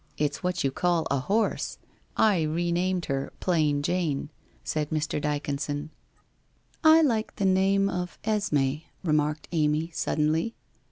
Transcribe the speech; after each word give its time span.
It's 0.17 0.41
what 0.41 0.63
you 0.63 0.71
call 0.71 1.05
a 1.11 1.19
horse. 1.19 1.77
I 2.17 2.41
re 2.41 2.71
named 2.71 3.05
her 3.05 3.31
plain 3.39 3.83
Jane/ 3.83 4.31
said 4.63 4.89
Mr. 4.89 5.21
Dyconson.' 5.21 5.91
I 6.97 7.03
like 7.03 7.35
the 7.35 7.45
name 7.45 7.87
of 7.87 8.17
Esme/ 8.25 8.77
remarked 9.03 9.47
Amy, 9.51 9.91
suddenly. 9.93 10.55